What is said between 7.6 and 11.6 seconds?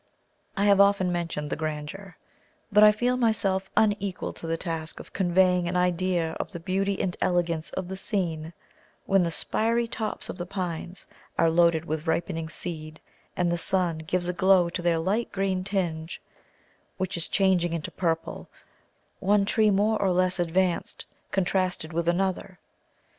of the scene when the spiry tops of the pines are